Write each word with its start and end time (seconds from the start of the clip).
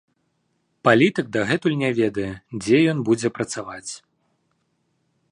Палітык 0.87 1.27
дагэтуль 1.35 1.75
не 1.81 1.91
ведае, 1.99 2.29
дзе 2.63 2.77
ён 2.93 3.03
будзе 3.11 3.29
працаваць. 3.37 3.91